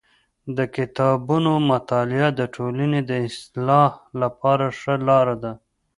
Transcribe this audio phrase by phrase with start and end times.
[0.57, 5.53] د کتابونو مطالعه د ټولني د اصلاح لپاره ښه لار ده.